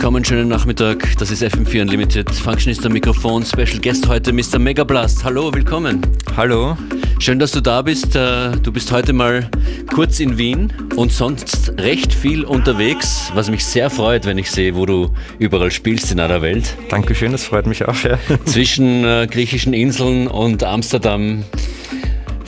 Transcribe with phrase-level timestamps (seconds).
[0.00, 1.18] willkommen, schönen Nachmittag.
[1.18, 2.30] Das ist FM4 Unlimited.
[2.30, 3.44] Functionist am Mikrofon.
[3.44, 4.58] Special Guest heute Mr.
[4.58, 5.24] Megablast.
[5.24, 6.00] Hallo, willkommen.
[6.38, 6.74] Hallo.
[7.18, 8.16] Schön, dass du da bist.
[8.16, 9.50] Äh, du bist heute mal
[9.94, 14.74] kurz in Wien und sonst recht viel unterwegs, was mich sehr freut, wenn ich sehe,
[14.74, 16.78] wo du überall spielst in aller Welt.
[16.88, 18.02] Dankeschön, das freut mich auch.
[18.02, 18.18] Ja.
[18.46, 21.44] Zwischen äh, griechischen Inseln und Amsterdam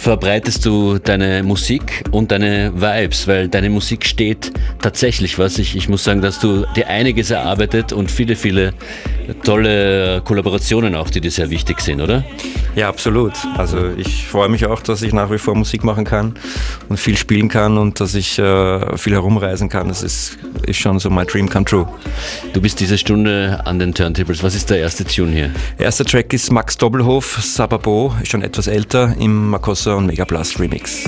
[0.03, 5.61] verbreitest du deine Musik und deine Vibes, weil deine Musik steht tatsächlich was.
[5.61, 8.75] Ich, ich muss sagen, dass du dir einiges erarbeitet und viele, viele
[9.35, 12.25] tolle Kollaborationen auch, die dir sehr wichtig sind, oder?
[12.75, 13.33] Ja, absolut.
[13.57, 16.35] Also ich freue mich auch, dass ich nach wie vor Musik machen kann
[16.89, 19.89] und viel spielen kann und dass ich äh, viel herumreisen kann.
[19.89, 21.87] Das ist, ist schon so my dream come true.
[22.53, 24.43] Du bist diese Stunde an den Turntables.
[24.43, 25.51] Was ist der erste Tune hier?
[25.79, 31.05] Erster Track ist Max Doppelhof, Sababo, ist schon etwas älter, im Makossa und Megablast Remix.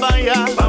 [0.00, 0.63] Baia.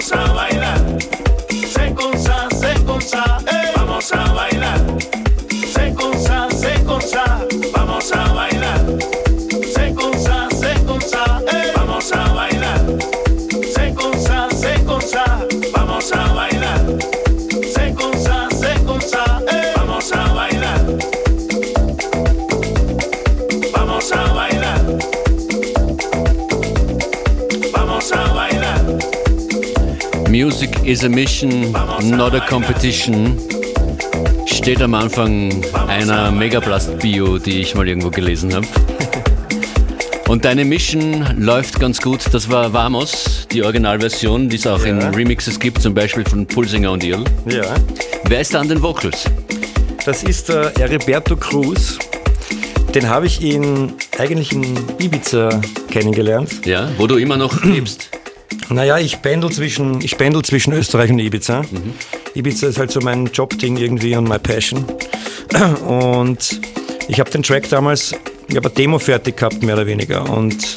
[0.00, 0.49] vamos a.
[30.84, 31.72] is a mission,
[32.02, 33.38] not a competition.
[34.46, 38.66] Steht am Anfang einer Megablast-Bio, die ich mal irgendwo gelesen habe.
[40.28, 42.24] Und deine Mission läuft ganz gut.
[42.32, 44.86] Das war Vamos, die Originalversion, die es auch ja.
[44.86, 47.24] in Remixes gibt, zum Beispiel von Pulsinger und Earl.
[47.46, 47.64] Ja.
[48.24, 49.24] Wer ist da an den Vocals?
[50.04, 51.98] Das ist der Heriberto Cruz.
[52.94, 55.60] Den habe ich in, eigentlich in Ibiza
[55.90, 56.64] kennengelernt.
[56.66, 58.09] Ja, wo du immer noch lebst.
[58.70, 61.62] Naja, ich pendel zwischen, ich pendel zwischen Österreich und Ibiza.
[61.62, 61.94] Mhm.
[62.34, 64.84] Ibiza ist halt so mein Jobding irgendwie und my passion.
[65.86, 66.60] Und
[67.08, 68.12] ich habe den Track damals,
[68.46, 70.30] ich habe eine Demo fertig gehabt, mehr oder weniger.
[70.30, 70.76] Und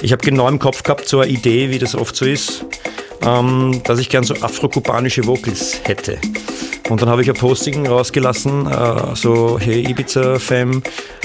[0.00, 2.64] ich habe genau im Kopf gehabt, so eine Idee, wie das oft so ist,
[3.24, 6.18] ähm, dass ich gern so afrokubanische Vocals hätte.
[6.88, 10.82] Und dann habe ich ein Posting rausgelassen, äh, so, hey Ibiza-Fam,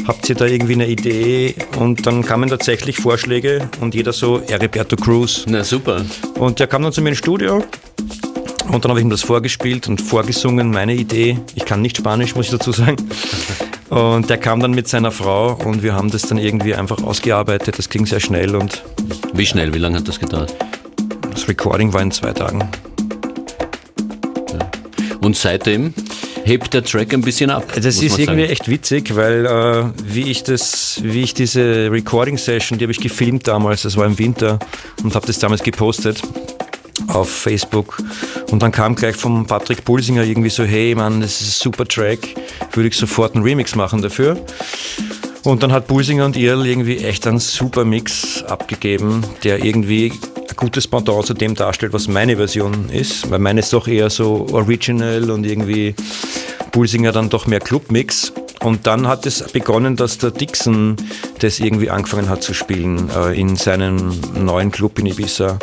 [0.08, 1.56] habt ihr da irgendwie eine Idee?
[1.78, 5.46] Und dann kamen tatsächlich Vorschläge und jeder so, Heriberto Cruz.
[5.48, 6.06] Na super.
[6.36, 7.64] Und der kam dann zu mir ins Studio
[8.72, 11.40] und dann habe ich ihm das vorgespielt und vorgesungen, meine Idee.
[11.56, 12.98] Ich kann nicht Spanisch, muss ich dazu sagen.
[13.90, 17.78] Und der kam dann mit seiner Frau und wir haben das dann irgendwie einfach ausgearbeitet.
[17.78, 18.84] Das ging sehr schnell und.
[19.32, 19.74] Wie schnell?
[19.74, 20.54] Wie lange hat das gedauert?
[21.32, 22.68] Das Recording war in zwei Tagen.
[25.22, 25.94] Und seitdem
[26.46, 27.66] hebt der Track ein bisschen ab.
[27.76, 28.40] Das ist irgendwie sagen.
[28.40, 33.00] echt witzig, weil äh, wie ich das, wie ich diese Recording Session, die habe ich
[33.00, 34.60] gefilmt damals, das war im Winter
[35.04, 36.22] und habe das damals gepostet
[37.08, 38.02] auf Facebook
[38.52, 41.86] und dann kam gleich von Patrick Pulsinger irgendwie so, hey Mann, das ist ein super
[41.86, 42.36] Track,
[42.74, 44.38] würde ich sofort einen Remix machen dafür.
[45.44, 50.12] Und dann hat Pulsinger und Irl irgendwie echt einen super Mix abgegeben, der irgendwie
[50.58, 54.48] gutes Pendant zu dem darstellt, was meine Version ist, weil meine ist doch eher so
[54.52, 55.96] original und irgendwie
[56.72, 58.34] Pulsinger dann doch mehr Clubmix.
[58.64, 60.96] Und dann hat es begonnen, dass der Dixon
[61.40, 65.60] das irgendwie angefangen hat zu spielen äh, in seinem neuen Club in Ibiza.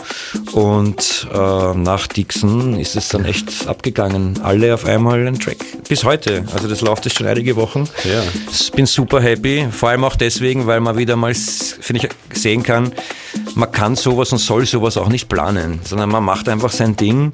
[0.53, 4.41] Und äh, nach Dixon ist es dann echt abgegangen.
[4.43, 5.59] Alle auf einmal ein Track.
[5.89, 6.45] Bis heute.
[6.53, 7.89] Also das läuft jetzt schon einige Wochen.
[8.05, 8.23] Ja.
[8.51, 9.67] Ich bin super happy.
[9.71, 12.93] Vor allem auch deswegen, weil man wieder mal, finde ich, sehen kann,
[13.55, 17.33] man kann sowas und soll sowas auch nicht planen, sondern man macht einfach sein Ding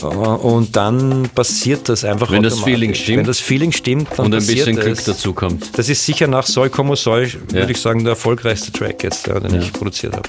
[0.00, 2.30] äh, und dann passiert das einfach.
[2.30, 3.18] Wenn das Feeling stimmt.
[3.18, 5.78] Wenn das Feeling stimmt, dann Und ein bisschen Glück dazu kommt.
[5.78, 7.52] Das ist sicher nach Soll Como Soll, ja.
[7.52, 9.60] würde ich sagen, der erfolgreichste Track jetzt, den ja.
[9.60, 10.28] ich produziert habe.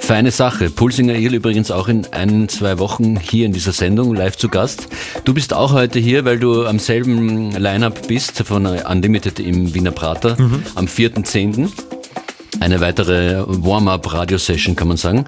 [0.00, 0.68] Feine Sache.
[0.68, 4.88] Pulsinger Il übrigens auch in ein, zwei Wochen hier in dieser Sendung live zu Gast.
[5.24, 9.92] Du bist auch heute hier, weil du am selben Line-Up bist von Unlimited im Wiener
[9.92, 10.64] Prater mhm.
[10.74, 11.70] am 4.10.
[12.62, 15.24] Eine weitere Warm-up-Radio-Session, kann man sagen.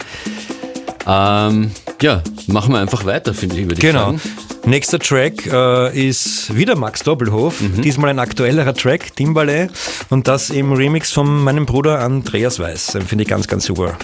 [1.05, 4.13] Ähm, ja, machen wir einfach weiter, finde ich, würde genau.
[4.13, 4.71] ich sagen.
[4.71, 7.83] Nächster Track äh, ist wieder Max Doppelhof, mhm.
[7.83, 9.69] diesmal ein aktuellerer Track, Timbale,
[10.11, 12.93] und das im Remix von meinem Bruder Andreas Weiß.
[12.93, 13.99] Den finde ich ganz, ganz super.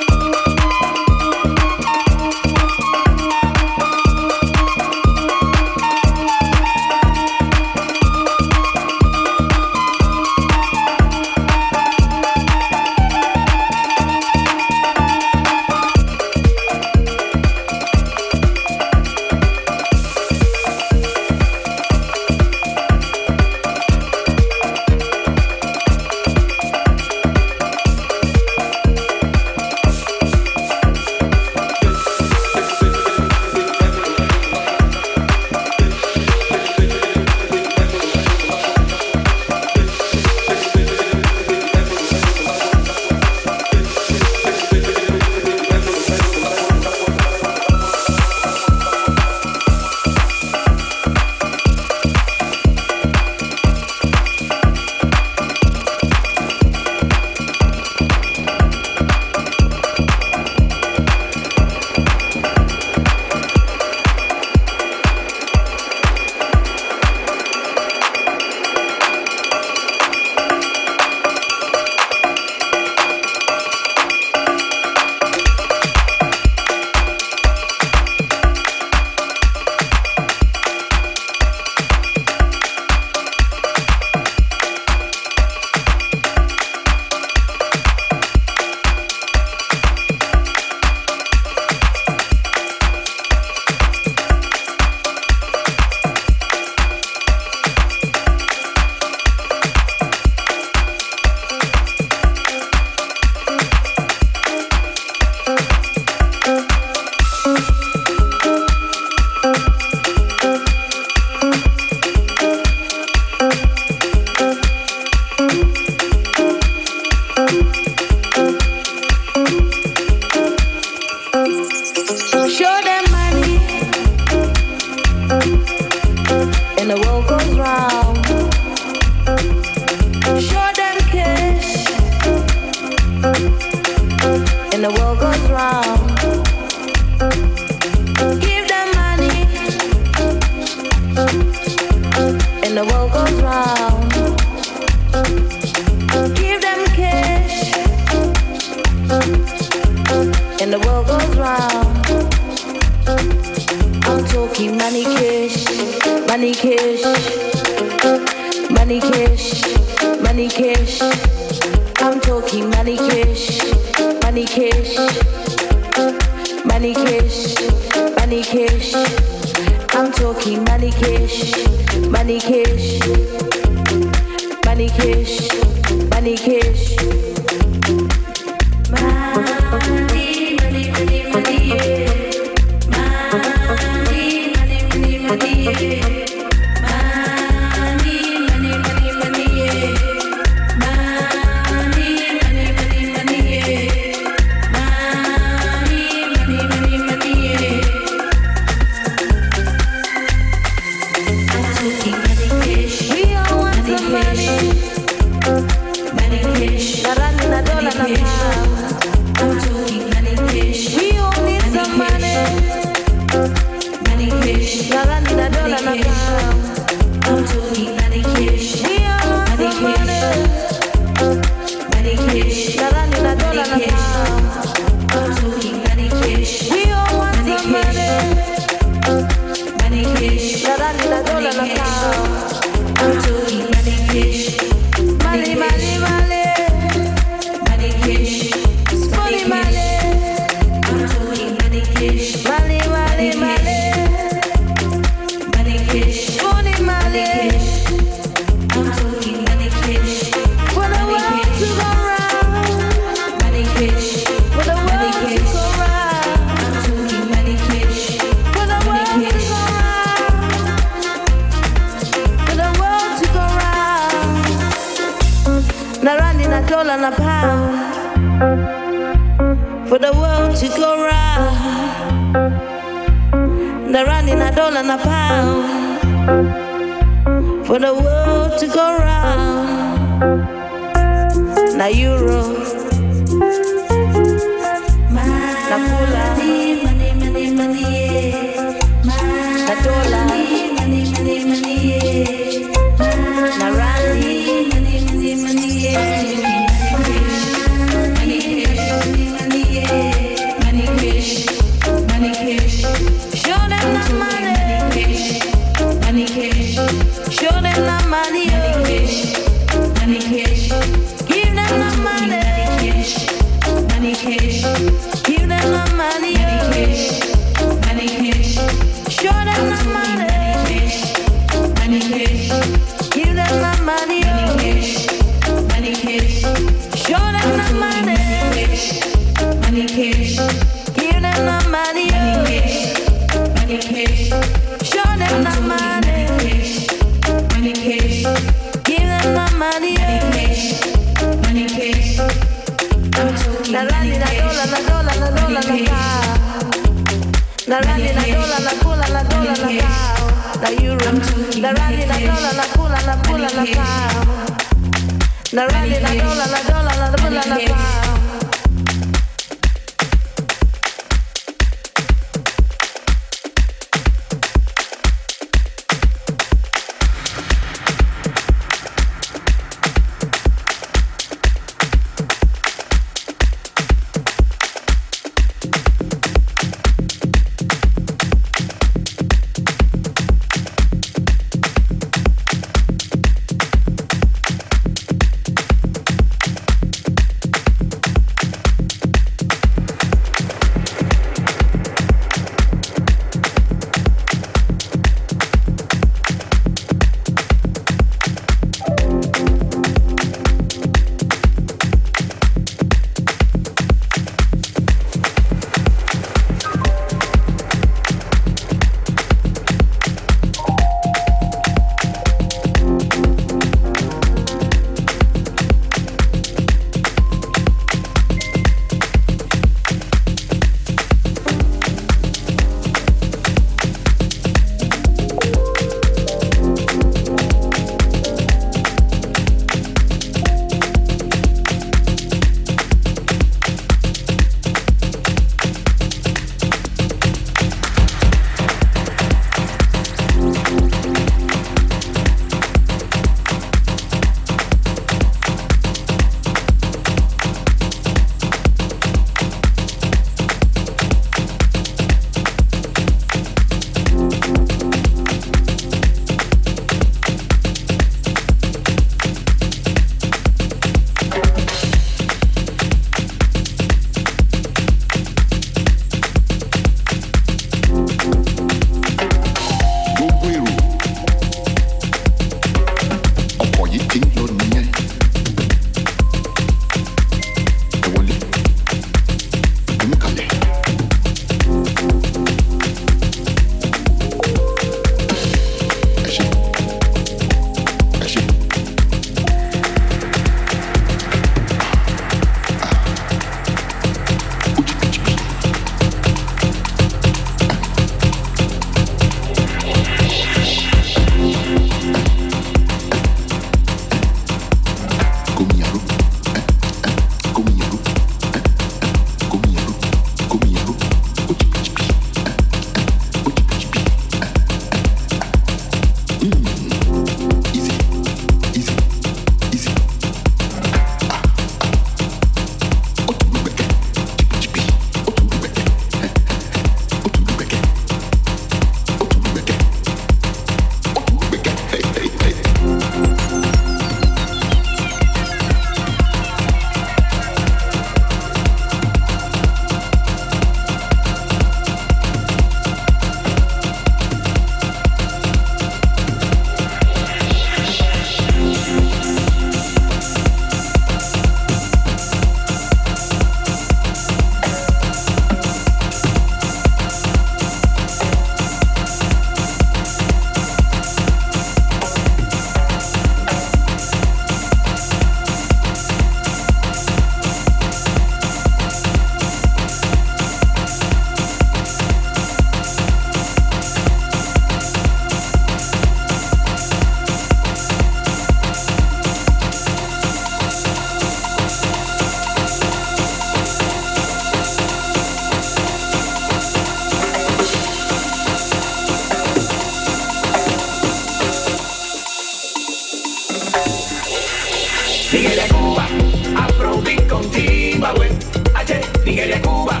[599.56, 600.00] Nigeria, Cuba.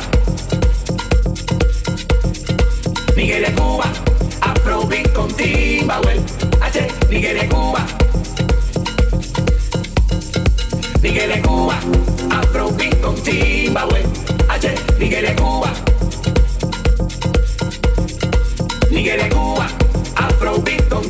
[3.16, 3.92] Nigeria, Cuba.
[4.40, 6.30] Afrobeat con Timbaland.
[6.60, 6.86] H.
[7.08, 7.86] Nigeria, Cuba.
[11.02, 11.78] Nigeria, Cuba.
[12.30, 14.06] Afrobeat con Timbaland.
[14.48, 14.74] H.
[14.98, 15.72] Nigeria, Cuba.
[19.30, 19.68] Cuba.
[20.16, 21.02] Afrobeat con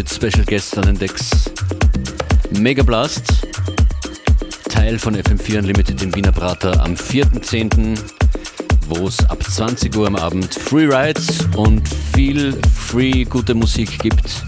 [0.00, 1.50] FM4 Unlimited Special Guest an den Decks.
[2.58, 3.46] Mega Blast,
[4.68, 7.98] Teil von FM4 Unlimited im Wiener Prater am 4.10.,
[8.88, 14.42] wo es ab 20 Uhr am Abend Free Rides und viel free gute Musik gibt.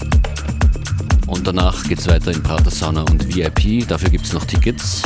[1.27, 5.03] Und danach geht es weiter in Prater Sauna und VIP, dafür gibt es noch Tickets.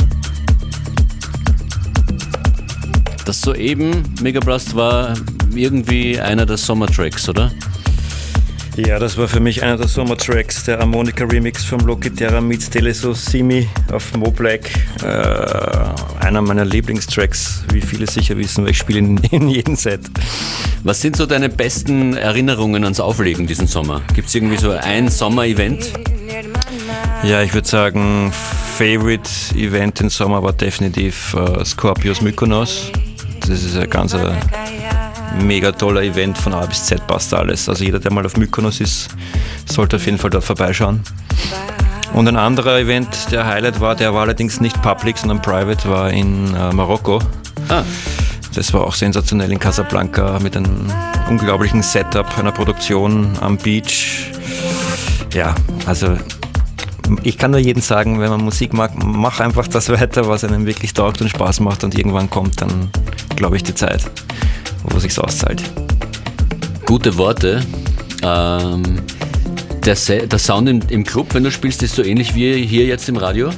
[3.25, 5.13] Das soeben Mega Blast war
[5.53, 7.51] irgendwie einer der Sommertracks, oder?
[8.77, 12.69] Ja, das war für mich einer der Sommertracks, der Harmonica Remix vom Loki Terra meets
[12.69, 14.69] Teleso Simi auf Mo Black.
[15.01, 20.01] Äh, einer meiner Lieblingstracks, wie viele sicher wissen, weil ich spiele in, in jedem Set.
[20.83, 24.03] Was sind so deine besten Erinnerungen ans Auflegen diesen Sommer?
[24.13, 25.91] Gibt es irgendwie so ein Sommer-Event?
[27.23, 28.31] Ja, ich würde sagen,
[28.77, 32.91] Favorite Event im Sommer war definitiv uh, Scorpios Mykonos.
[33.39, 34.13] Das ist ein ganz
[35.41, 37.67] mega toller Event von A bis Z passt alles.
[37.69, 39.09] Also jeder, der mal auf Mykonos ist,
[39.65, 41.01] sollte auf jeden Fall dort vorbeischauen.
[42.13, 46.09] Und ein anderer Event, der Highlight war, der war allerdings nicht public, sondern private, war
[46.09, 47.19] in äh, Marokko.
[47.69, 47.83] Ah.
[48.55, 50.91] Das war auch sensationell in Casablanca mit einem
[51.29, 54.31] unglaublichen Setup, einer Produktion am Beach.
[55.33, 55.53] Ja,
[55.85, 56.17] also
[57.23, 60.65] ich kann nur jedem sagen, wenn man Musik mag, mach einfach das weiter, was einem
[60.65, 62.89] wirklich taugt und Spaß macht und irgendwann kommt dann,
[63.35, 64.09] glaube ich, die Zeit
[64.91, 65.63] wo sich's auszahlt.
[66.85, 67.61] Gute Worte.
[68.23, 68.83] Ähm,
[69.85, 73.07] der, der, Sound im, im Club, wenn du spielst, ist so ähnlich wie hier jetzt
[73.09, 73.49] im Radio?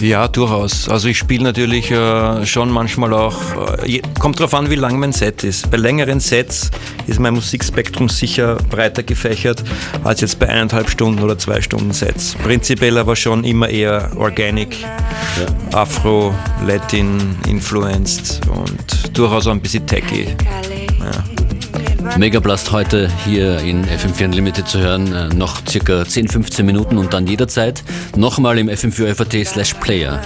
[0.00, 0.88] Ja, durchaus.
[0.88, 3.36] Also ich spiele natürlich äh, schon manchmal auch,
[3.84, 5.70] äh, kommt darauf an, wie lang mein Set ist.
[5.70, 6.70] Bei längeren Sets
[7.06, 9.64] ist mein Musikspektrum sicher breiter gefächert
[10.04, 12.34] als jetzt bei eineinhalb Stunden oder zwei Stunden Sets.
[12.34, 15.78] Prinzipiell aber schon immer eher organic, ja.
[15.78, 16.34] Afro,
[16.66, 20.26] Latin influenced und durchaus auch ein bisschen techy.
[21.00, 21.35] Ja.
[22.18, 27.12] Megablast heute hier in FM4 Unlimited zu hören, äh, noch circa 10, 15 Minuten und
[27.12, 27.82] dann jederzeit
[28.16, 30.20] nochmal im FM4 FAT slash Player.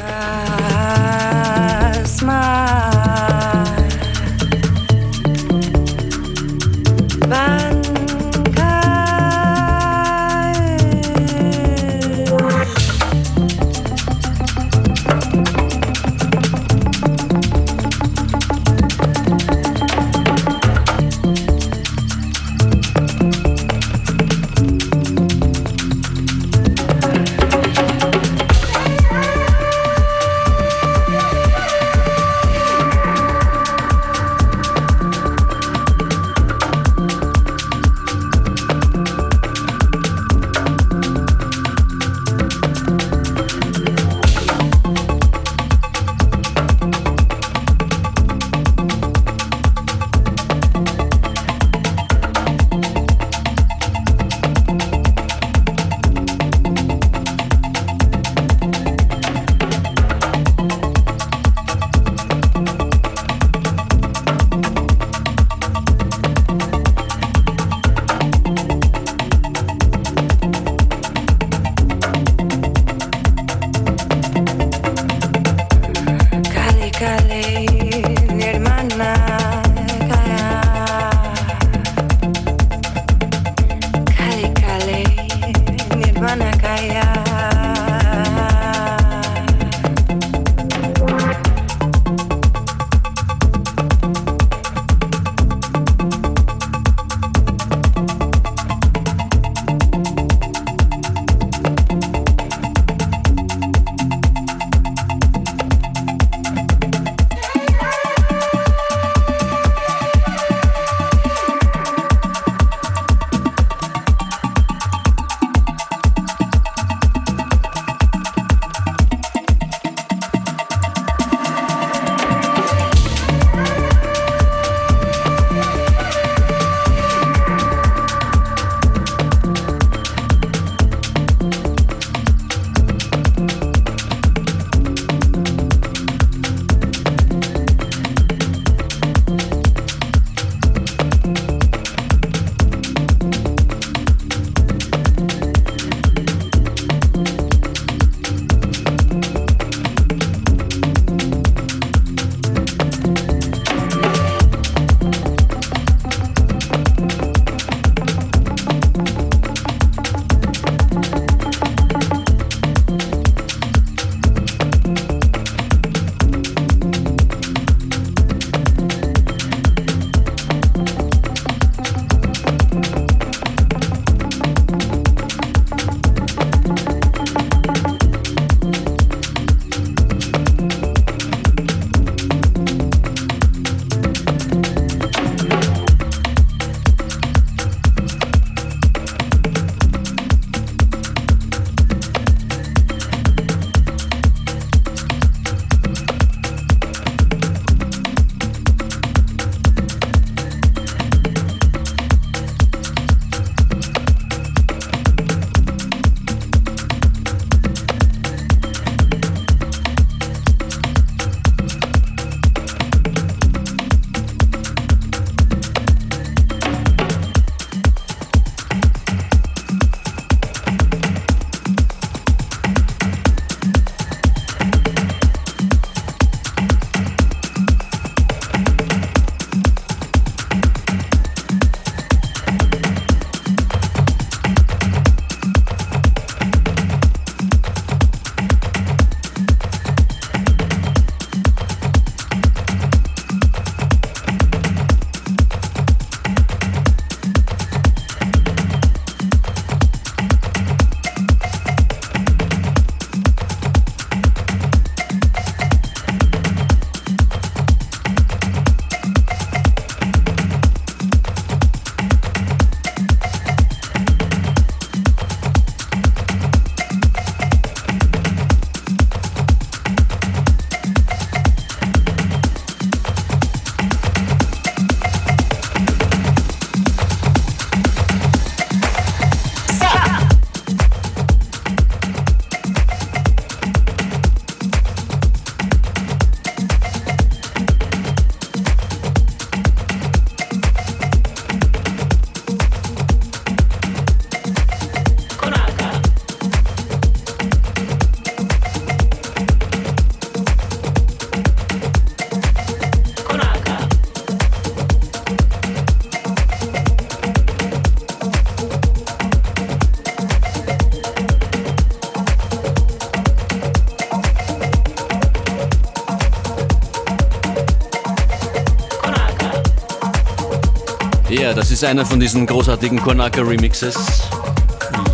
[321.83, 323.97] Ist einer von diesen großartigen Konaka Remixes.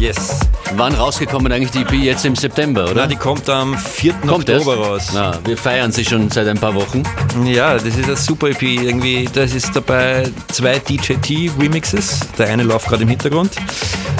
[0.00, 0.40] Yes.
[0.74, 3.02] Wann rausgekommen eigentlich die EP jetzt im September, oder?
[3.02, 4.14] Na, die kommt am 4.
[4.14, 4.90] Kommt Oktober erst?
[4.90, 5.10] raus.
[5.14, 7.04] Na, wir feiern sie schon seit ein paar Wochen.
[7.44, 8.62] Ja, das ist eine super EP.
[8.62, 12.18] Irgendwie, das ist dabei zwei DJT Remixes.
[12.36, 13.52] Der eine läuft gerade im Hintergrund.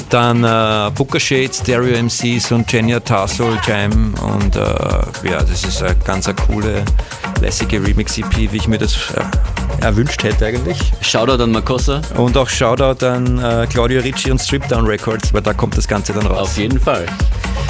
[0.09, 4.15] Dann äh, Booker Shade, Stereo MCs und Genia Tarsol Jam.
[4.23, 4.61] Und äh,
[5.29, 6.85] ja, das ist eine ganz eine coole,
[7.41, 9.25] lässige Remix-EP, wie ich mir das äh,
[9.87, 10.79] erwünscht hätte eigentlich.
[11.01, 12.01] Shoutout an Makossa.
[12.17, 16.13] Und auch Shoutout an äh, Claudio Ricci und Stripdown Records, weil da kommt das Ganze
[16.13, 16.39] dann raus.
[16.39, 17.07] Auf jeden Fall.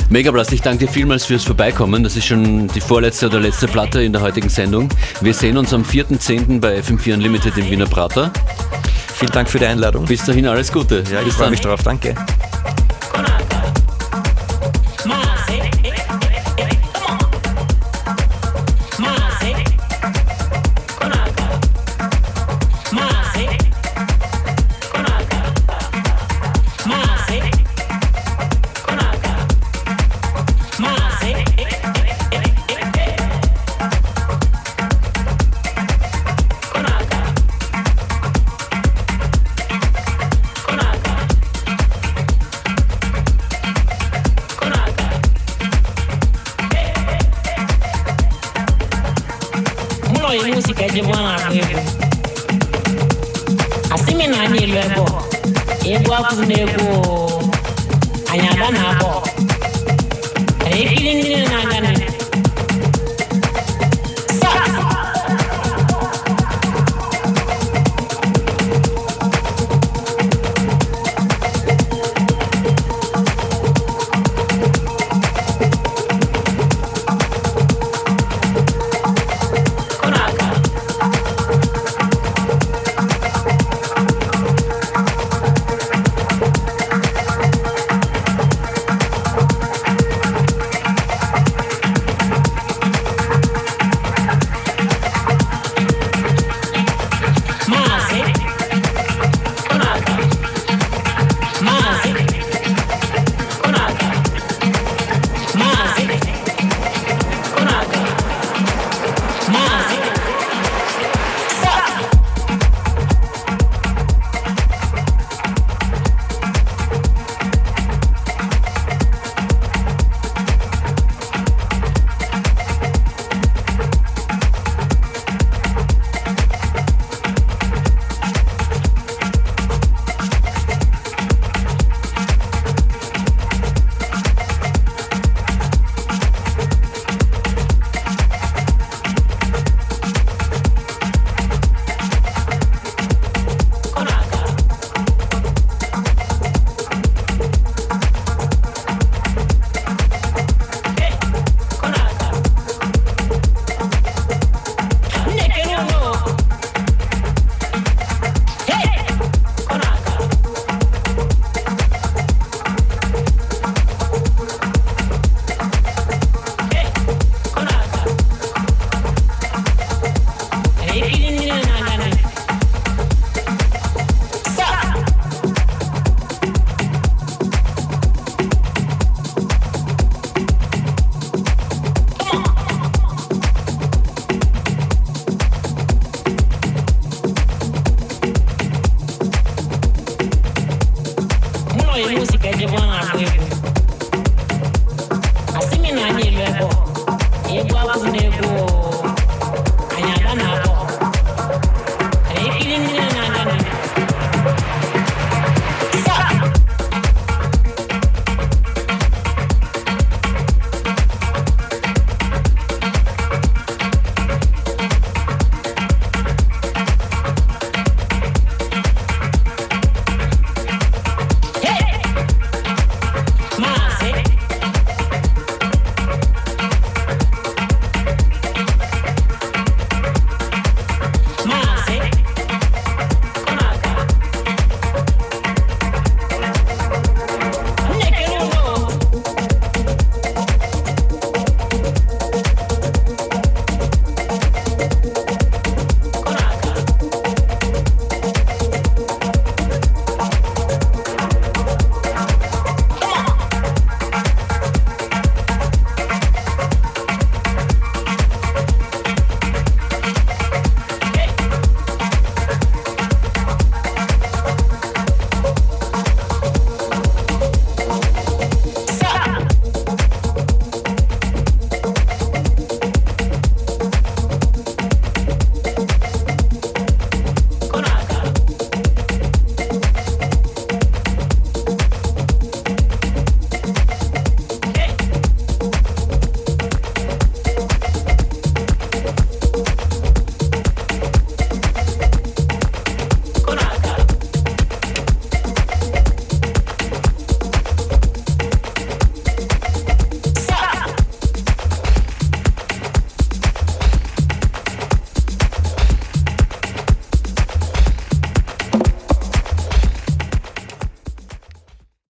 [0.09, 2.03] Megablast, ich danke dir vielmals fürs Vorbeikommen.
[2.03, 4.89] Das ist schon die vorletzte oder letzte Platte in der heutigen Sendung.
[5.21, 6.61] Wir sehen uns am 4.10.
[6.61, 8.31] bei FM4 Unlimited im Wiener Prater.
[9.15, 10.05] Vielen Dank für die Einladung.
[10.05, 11.03] Bis dahin alles Gute.
[11.13, 11.83] Ja, ich freue mich drauf.
[11.83, 12.15] Danke.